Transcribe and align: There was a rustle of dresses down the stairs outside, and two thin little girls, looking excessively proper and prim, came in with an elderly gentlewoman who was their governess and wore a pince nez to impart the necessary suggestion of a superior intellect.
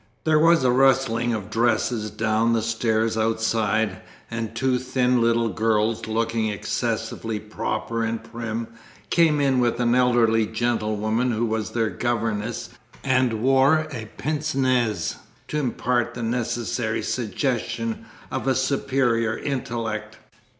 There 0.23 0.39
was 0.39 0.63
a 0.63 0.71
rustle 0.71 1.19
of 1.35 1.51
dresses 1.51 2.09
down 2.09 2.53
the 2.53 2.63
stairs 2.63 3.15
outside, 3.19 4.01
and 4.31 4.55
two 4.55 4.79
thin 4.79 5.21
little 5.21 5.49
girls, 5.49 6.07
looking 6.07 6.47
excessively 6.49 7.39
proper 7.39 8.03
and 8.03 8.23
prim, 8.23 8.67
came 9.11 9.39
in 9.39 9.59
with 9.59 9.79
an 9.79 9.93
elderly 9.93 10.47
gentlewoman 10.47 11.29
who 11.29 11.45
was 11.45 11.69
their 11.73 11.91
governess 11.91 12.71
and 13.03 13.43
wore 13.43 13.87
a 13.91 14.09
pince 14.17 14.55
nez 14.55 15.17
to 15.49 15.59
impart 15.59 16.15
the 16.15 16.23
necessary 16.23 17.03
suggestion 17.03 18.03
of 18.31 18.47
a 18.47 18.55
superior 18.55 19.37
intellect. 19.37 20.17